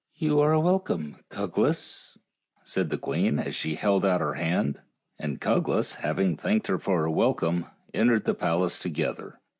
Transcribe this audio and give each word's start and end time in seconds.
"You 0.15 0.39
are 0.39 0.59
welcome, 0.59 1.17
Cuglas," 1.29 2.17
said 2.65 2.89
the 2.89 2.97
queen, 2.97 3.37
as 3.37 3.53
she 3.53 3.75
held 3.75 4.03
out 4.03 4.19
her 4.19 4.33
hand, 4.33 4.81
and 5.19 5.39
Cuglas, 5.39 5.97
having 5.97 6.35
thanked 6.35 6.65
her 6.65 6.79
for 6.79 7.01
her 7.03 7.09
welcome, 7.11 7.67
they 7.93 7.99
entered 7.99 8.25
the 8.25 8.33
palace 8.33 8.79
together. 8.79 9.39